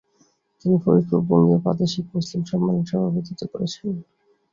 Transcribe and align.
তিনি 0.59 0.75
ফরিদপুর 0.83 1.21
বঙ্গীয় 1.29 1.59
প্রাদেশিক 1.65 2.05
মুসলিম 2.13 2.41
সম্মেলনে 2.49 2.89
সভাপতিত্ব 2.89 3.43
করেছেন। 3.53 3.93